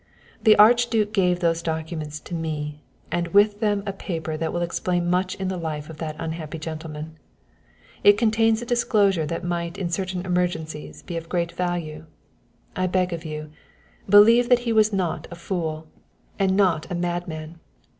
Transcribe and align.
The 0.41 0.55
Archduke 0.55 1.13
gave 1.13 1.41
those 1.41 1.61
documents 1.61 2.19
to 2.21 2.33
me, 2.33 2.81
and 3.11 3.27
with 3.27 3.59
them 3.59 3.83
a 3.85 3.93
paper 3.93 4.35
that 4.35 4.51
will 4.51 4.63
explain 4.63 5.07
much 5.11 5.35
in 5.35 5.47
the 5.47 5.57
life 5.59 5.91
of 5.91 5.97
that 5.97 6.15
unhappy 6.17 6.57
gentleman. 6.57 7.19
It 8.03 8.17
contains 8.17 8.63
a 8.63 8.65
disclosure 8.65 9.27
that 9.27 9.43
might 9.43 9.77
in 9.77 9.91
certain 9.91 10.25
emergencies 10.25 11.03
be 11.03 11.17
of 11.17 11.25
very 11.25 11.29
great 11.29 11.51
value. 11.51 12.07
I 12.75 12.87
beg 12.87 13.13
of 13.13 13.25
you, 13.25 13.51
believe 14.09 14.49
that 14.49 14.57
he 14.65 14.73
was 14.73 14.91
not 14.91 15.27
a 15.29 15.35
fool, 15.35 15.85
and 16.39 16.57
not 16.57 16.89
a 16.89 16.95
madman. 16.95 17.59